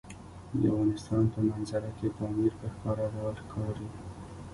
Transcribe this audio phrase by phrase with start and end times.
[0.59, 3.87] د افغانستان په منظره کې پامیر په ښکاره ډول ښکاري.